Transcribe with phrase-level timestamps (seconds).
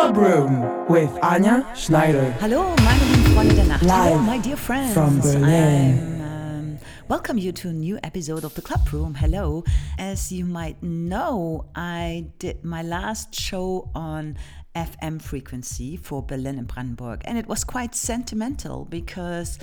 [0.00, 2.32] Club Room with Anja Schneider.
[2.40, 3.82] Hallo, meine lieben Freunde der Nacht.
[3.82, 4.94] Live Hello, my dear friends.
[4.94, 6.22] from Berlin.
[6.22, 9.14] Um, welcome you to a new episode of the Club Room.
[9.14, 9.62] Hello.
[9.98, 14.38] As you might know, I did my last show on
[14.74, 19.58] FM frequency for Berlin and Brandenburg, and it was quite sentimental because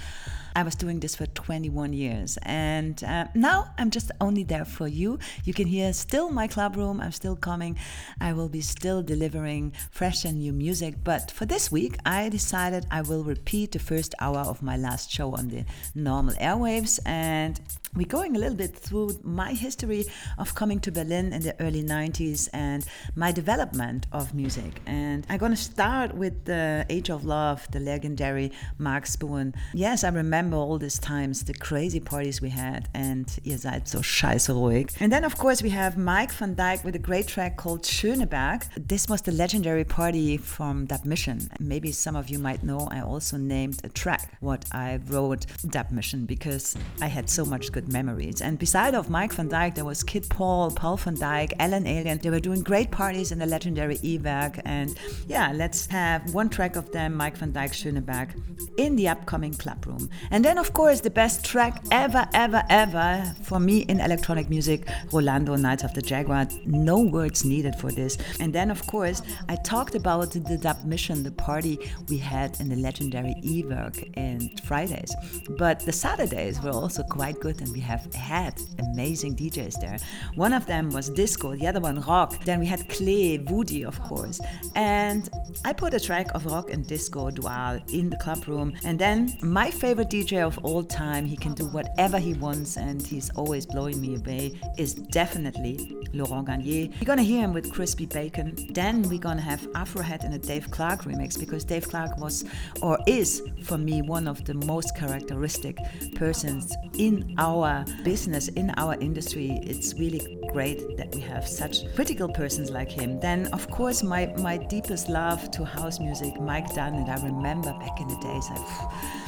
[0.56, 4.88] I was doing this for 21 years, and uh, now I'm just only there for
[4.88, 5.20] you.
[5.43, 7.00] You can hear still my club room.
[7.00, 7.78] I'm still coming.
[8.20, 10.96] I will be still delivering fresh and new music.
[11.04, 15.12] But for this week, I decided I will repeat the first hour of my last
[15.12, 17.62] show on the normal airwaves, and
[17.97, 20.06] we're going a little bit through my history
[20.37, 24.82] of coming to Berlin in the early 90s and my development of music.
[24.86, 29.56] And I'm going to start with the Age of Love, the legendary Mark Spoon.
[29.73, 34.00] Yes, I remember all these times, the crazy parties we had, and ihr seid so
[34.00, 34.95] scheiße ruhig.
[35.00, 38.68] And then, of course, we have Mijk van Dijk with a great track called Schöneberg.
[38.75, 41.50] This was the legendary party from Dub Mission.
[41.59, 45.90] Maybe some of you might know I also named a track what I wrote Dub
[45.90, 48.42] Mission because I had so much good memories.
[48.42, 52.22] And beside of Mijk van Dijk, there was Kid Paul, Paul van Dyk, Ellen Allien.
[52.22, 54.60] They were doing great parties in the legendary E-Werk.
[54.66, 58.30] And yeah, let's have one track of them, Mijk van Dijk, Schöneberg,
[58.78, 60.10] in the upcoming club room.
[60.32, 64.88] And then, of course, the best track ever, ever, ever for me in electronic music,
[65.12, 66.48] Rolando, Knights of the Jaguar.
[66.66, 68.18] No words needed for this.
[68.40, 72.70] And then, of course, I talked about the Dub Mission, the party we had in
[72.70, 75.16] the legendary E-Werk in Fridays.
[75.58, 79.98] But the Saturdays were also quite good, and we have had amazing DJs there.
[80.36, 82.44] One of them was disco, the other one rock.
[82.46, 84.40] Then we had Clay, Woody, of course.
[84.76, 85.30] And
[85.66, 88.74] I put a track of rock and disco dual in the club room.
[88.84, 93.06] And then my favorite DJ of all time, he can do whatever he wants and
[93.06, 96.90] he's always blowing me away, is definitely Laurent Garnier.
[97.00, 98.56] You're gonna hear him with Crispy Bacon.
[98.72, 102.46] Then we're gonna have Afrohead in a Dave Clarke remix because Dave Clarke was
[102.81, 105.78] or is for me one of the most characteristic
[106.16, 107.56] persons in our
[108.03, 109.59] business, in our industry.
[109.63, 113.19] It's really great that we have such critical persons like him.
[113.19, 117.73] Then of course my, my deepest love to house music, Mike Dunn, and I remember
[117.73, 119.27] back in the days I've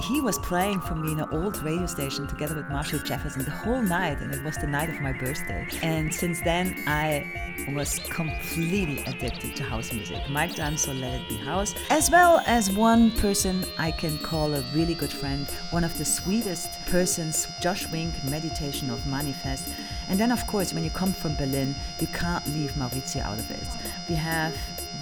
[0.00, 3.50] he was playing for me in an old radio station together with Marshall Jefferson the
[3.50, 5.66] whole night, and it was the night of my birthday.
[5.82, 10.28] And since then, I was completely addicted to house music.
[10.28, 14.54] Mike Dunn, so Let It Be House, as well as one person I can call
[14.54, 19.74] a really good friend, one of the sweetest persons, Josh Wink, Meditation of Manifest.
[20.08, 23.50] And then, of course, when you come from Berlin, you can't leave Maurizio out of
[23.50, 23.66] it.
[24.08, 24.54] We have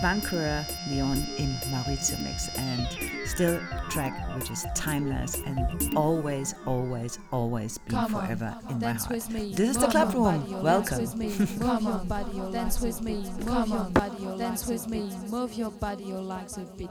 [0.02, 2.88] Vainqueur Leon in Maurizio mix and
[3.26, 3.58] still
[3.90, 9.10] track which is timeless and always, always, always be Come forever on, in my heart.
[9.10, 9.52] with me.
[9.54, 10.62] This is the club room.
[10.62, 10.98] Welcome.
[10.98, 11.28] Dance with me.
[11.58, 13.24] Move your body, dance with me.
[13.44, 15.10] Your body, dance with me.
[15.30, 16.90] Move your body, your legs a bit.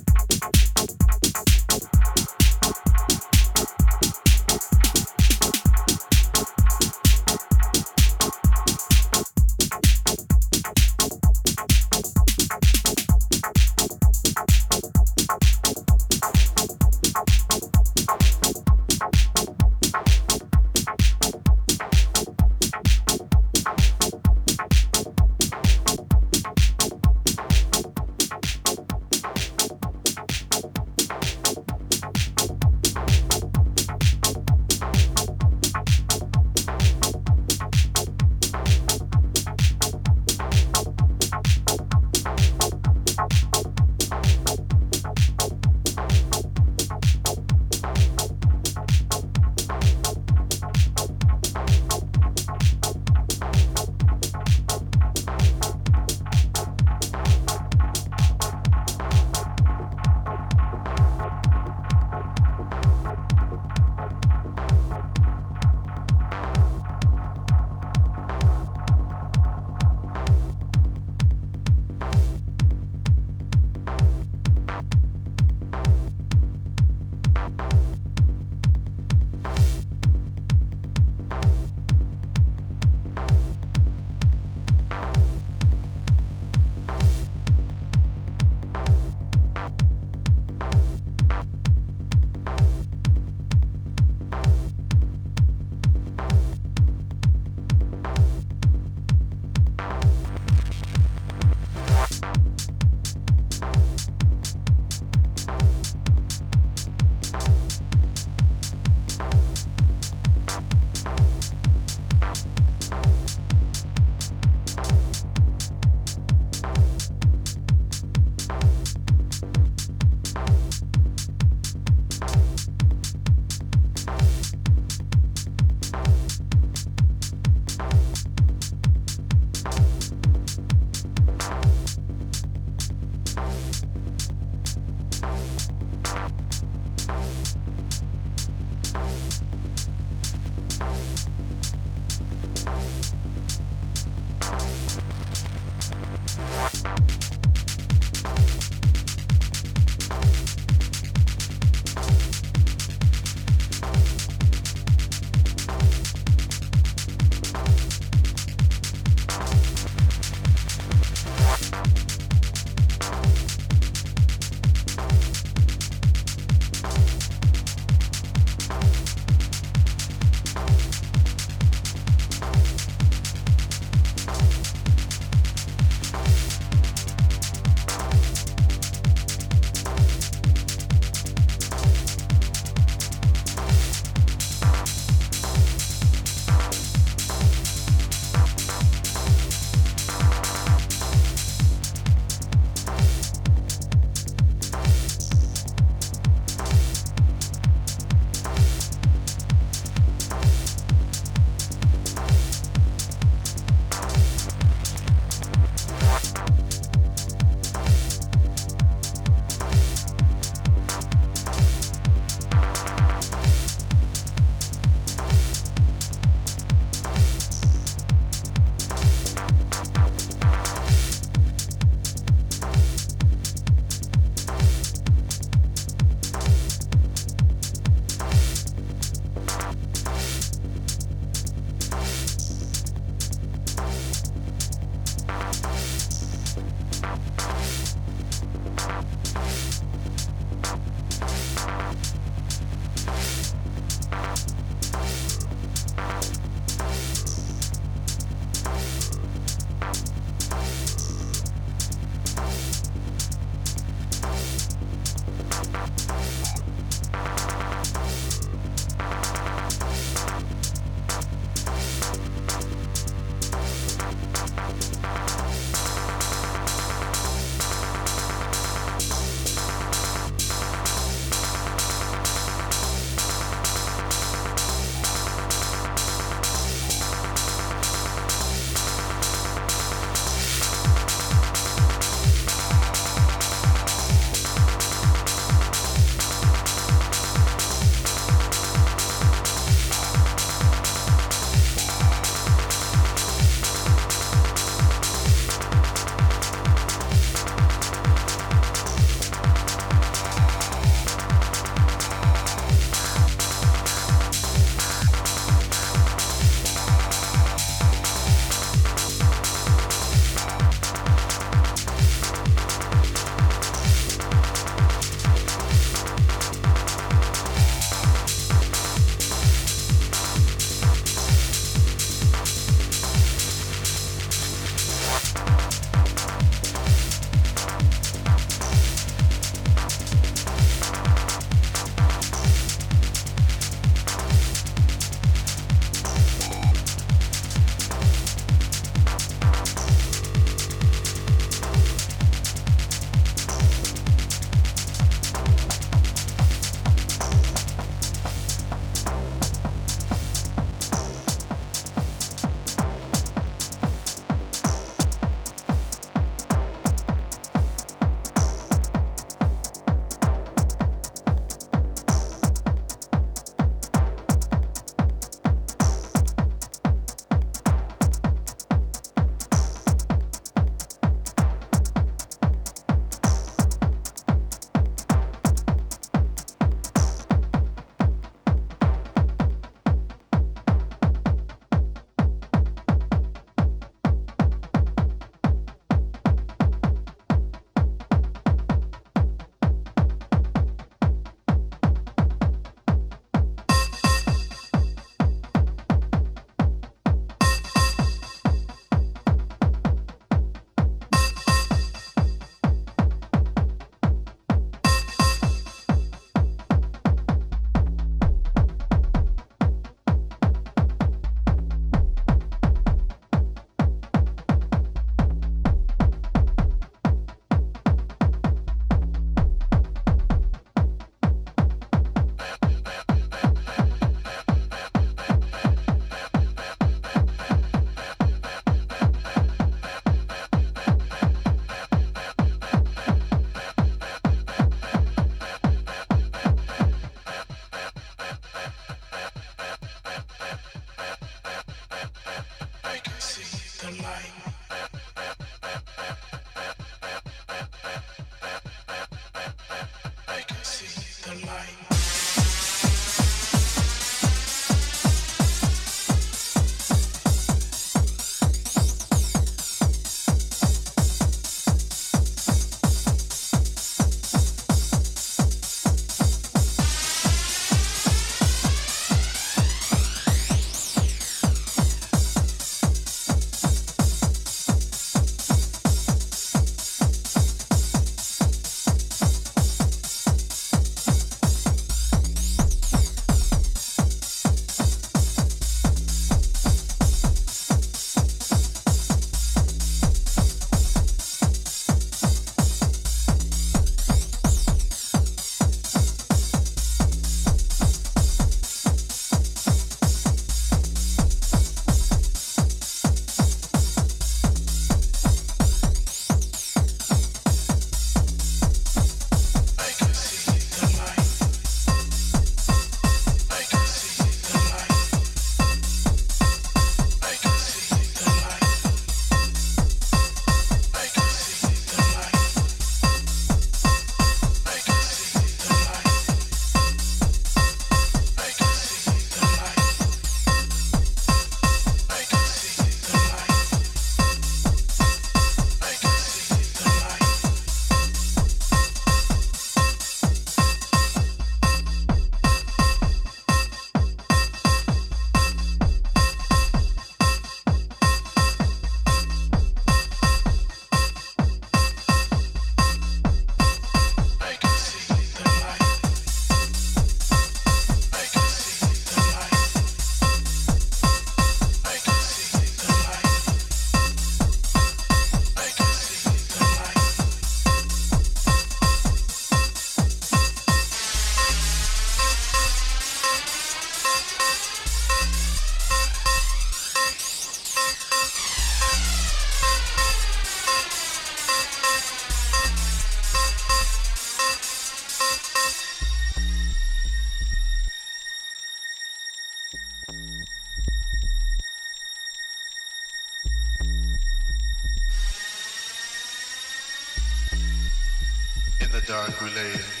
[599.11, 600.00] dark related.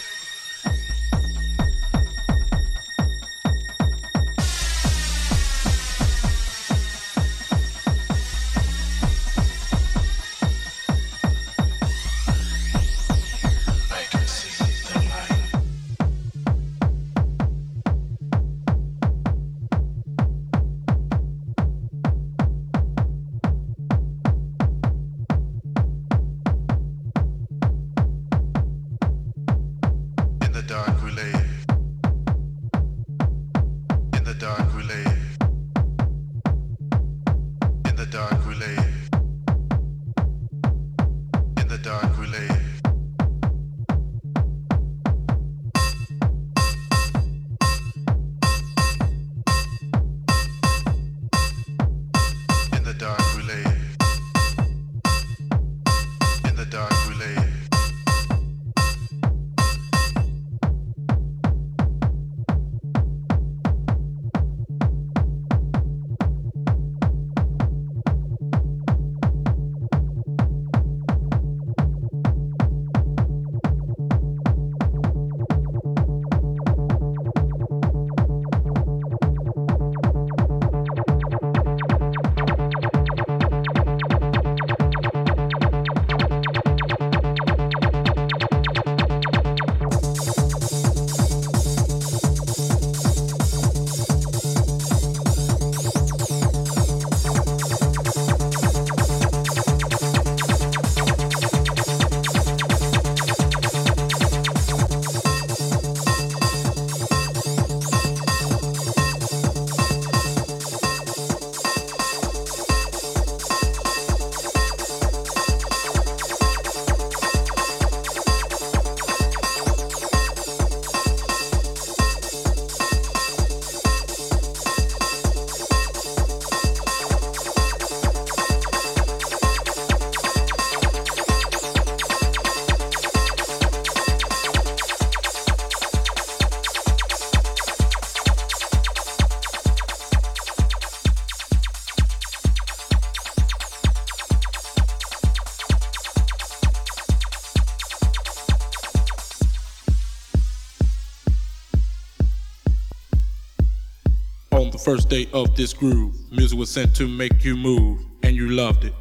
[154.91, 156.13] First day of this groove.
[156.31, 158.93] Music was sent to make you move, and you loved it.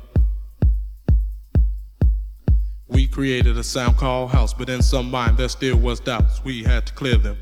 [2.86, 6.44] We created a sound called house, but in some mind there still was doubts.
[6.44, 7.36] We had to clear them.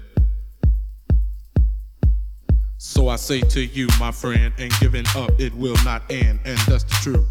[2.79, 6.59] So I say to you, my friend, ain't giving up, it will not end, and
[6.61, 7.27] that's the truth.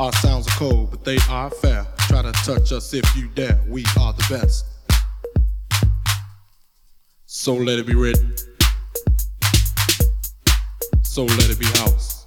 [0.00, 1.86] Our sounds are cold, but they are fair.
[2.08, 4.71] Try to touch us if you dare, we are the best.
[7.44, 8.36] So let it be written.
[11.02, 12.24] So let it be house.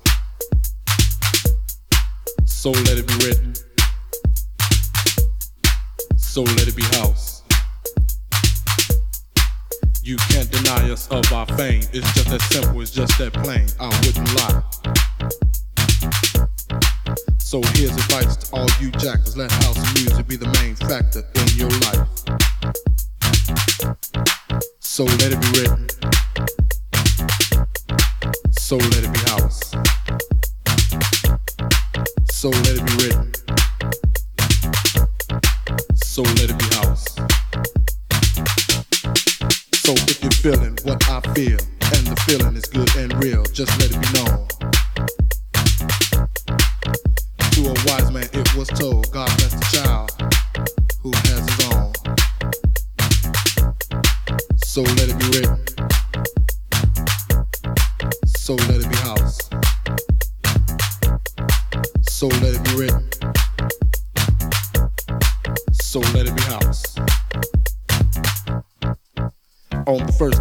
[2.43, 3.53] So let it be written.
[6.17, 7.43] So let it be house.
[10.03, 11.83] You can't deny us of our fame.
[11.93, 13.67] It's just that simple, it's just that plain.
[13.79, 14.63] I wouldn't lie.
[17.39, 19.37] So here's advice to all you jackers.
[19.37, 22.94] Let house music be the main factor in your life.
[24.95, 25.87] So let it be written.
[28.51, 29.71] So let it be house.
[32.31, 33.33] So let it be written.
[35.95, 37.13] So let it be house.
[39.73, 41.64] So if you're feeling what I feel,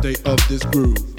[0.04, 1.13] The of this groove,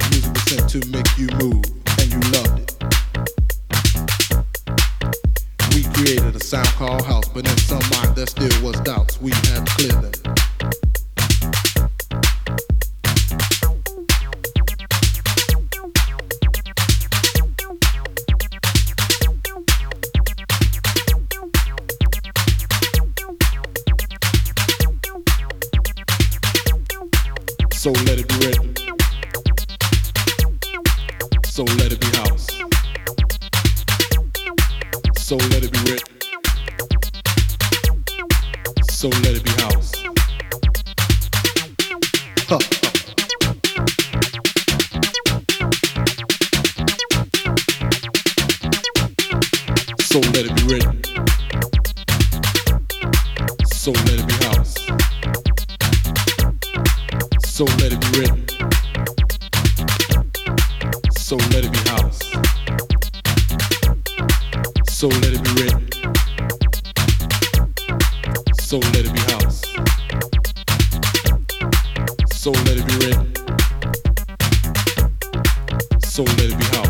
[64.98, 65.90] So let it be written.
[68.62, 69.62] So let it be house.
[72.32, 73.34] So let it be written.
[76.00, 76.85] So let it be house.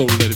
[0.00, 0.29] So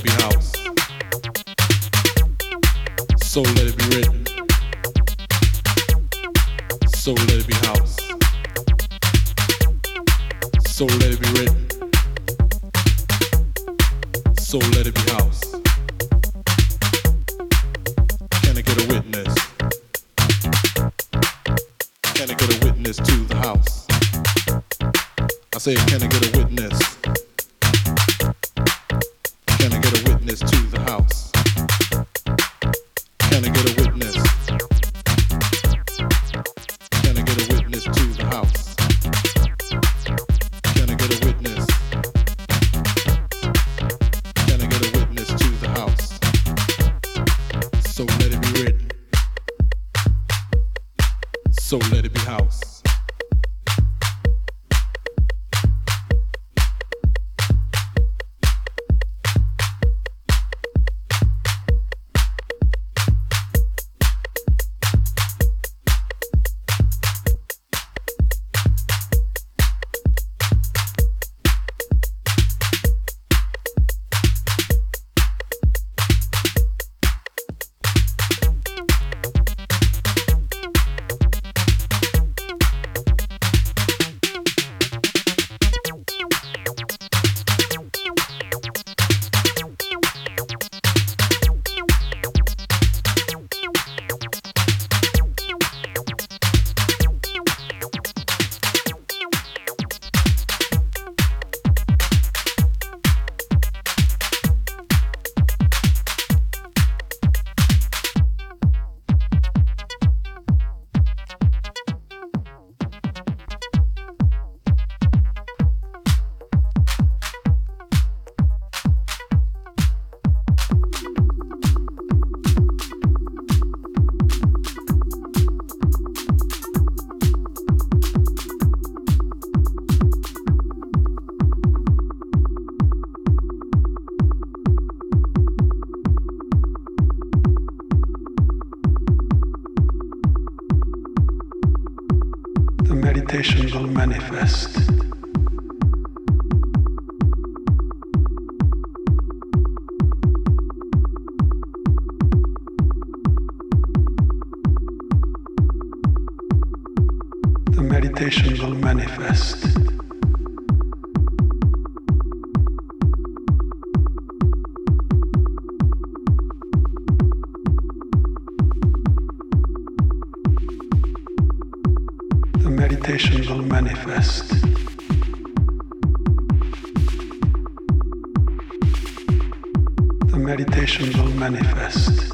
[180.45, 182.34] meditations will manifest.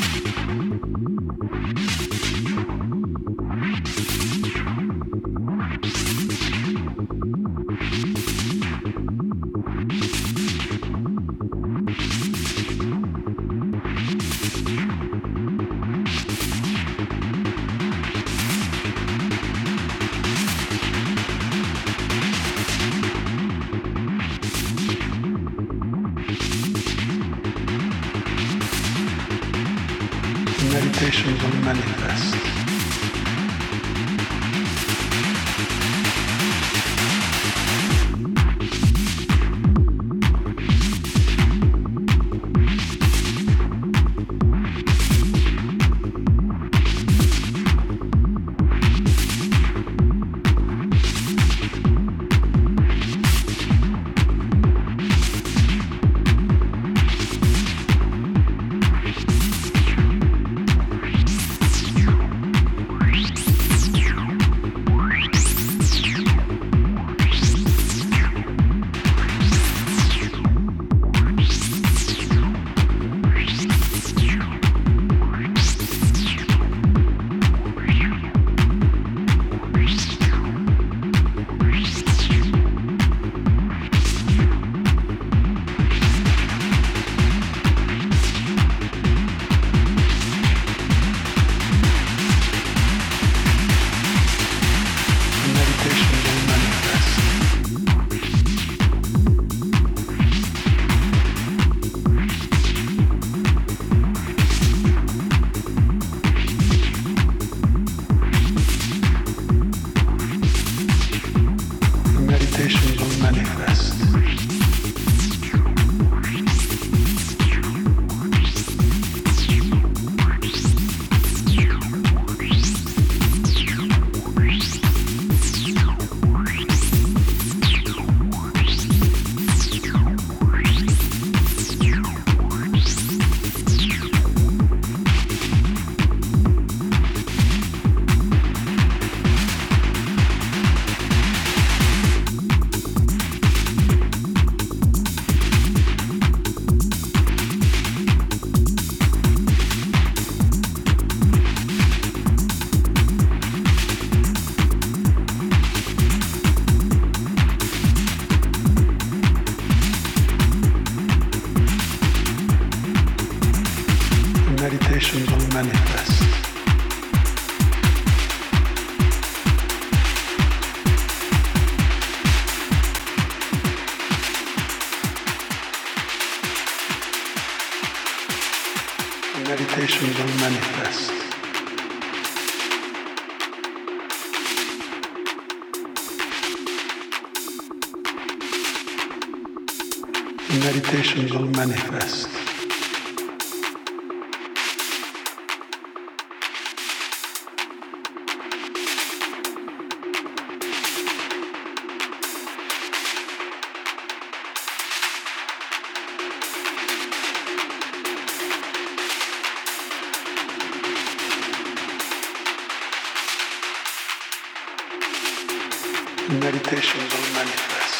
[216.41, 217.90] Meditations will manifest.